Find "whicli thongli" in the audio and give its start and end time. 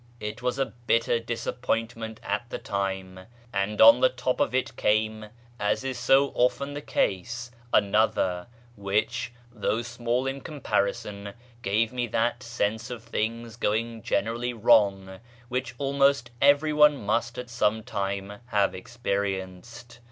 8.75-9.85